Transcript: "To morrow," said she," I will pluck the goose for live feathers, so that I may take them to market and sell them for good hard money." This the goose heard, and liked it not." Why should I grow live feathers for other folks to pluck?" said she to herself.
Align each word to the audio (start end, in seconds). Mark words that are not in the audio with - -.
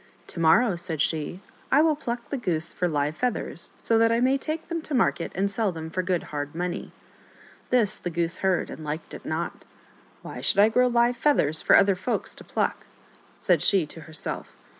"To 0.33 0.39
morrow," 0.39 0.75
said 0.75 0.99
she," 0.99 1.41
I 1.71 1.83
will 1.83 1.95
pluck 1.95 2.31
the 2.31 2.37
goose 2.37 2.73
for 2.73 2.87
live 2.87 3.15
feathers, 3.17 3.71
so 3.83 3.99
that 3.99 4.11
I 4.11 4.19
may 4.19 4.35
take 4.35 4.67
them 4.67 4.81
to 4.81 4.95
market 4.95 5.31
and 5.35 5.51
sell 5.51 5.71
them 5.71 5.91
for 5.91 6.01
good 6.01 6.23
hard 6.33 6.55
money." 6.55 6.91
This 7.69 7.99
the 7.99 8.09
goose 8.09 8.39
heard, 8.39 8.71
and 8.71 8.83
liked 8.83 9.13
it 9.13 9.25
not." 9.27 9.63
Why 10.23 10.41
should 10.41 10.57
I 10.57 10.69
grow 10.69 10.87
live 10.87 11.17
feathers 11.17 11.61
for 11.61 11.77
other 11.77 11.93
folks 11.95 12.33
to 12.33 12.43
pluck?" 12.43 12.87
said 13.35 13.61
she 13.61 13.85
to 13.85 14.01
herself. 14.01 14.55